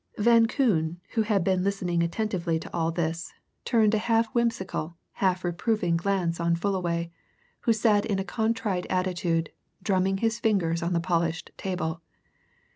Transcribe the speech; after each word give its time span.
Van 0.17 0.47
Koon, 0.47 0.99
who 1.09 1.21
had 1.21 1.43
been 1.43 1.63
listening 1.63 2.01
attentively 2.01 2.57
to 2.59 2.73
all 2.73 2.89
this, 2.91 3.31
turned 3.65 3.93
a 3.93 3.99
half 3.99 4.25
whimsical, 4.33 4.97
half 5.11 5.43
reproving 5.43 5.95
glance 5.95 6.39
on 6.39 6.55
Fullaway, 6.55 7.11
who 7.59 7.71
sat 7.71 8.03
in 8.03 8.17
a 8.17 8.23
contrite 8.23 8.87
attitude, 8.89 9.51
drumming 9.83 10.17
his 10.17 10.39
fingers 10.39 10.81
on 10.81 10.93
the 10.93 10.99
polished 10.99 11.51
table. 11.55 12.01